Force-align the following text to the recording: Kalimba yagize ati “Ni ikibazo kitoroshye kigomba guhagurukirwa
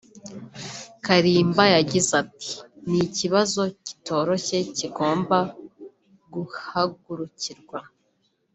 Kalimba 1.05 1.63
yagize 1.75 2.11
ati 2.23 2.51
“Ni 2.89 2.99
ikibazo 3.07 3.61
kitoroshye 3.85 4.57
kigomba 4.77 5.37
guhagurukirwa 6.33 7.79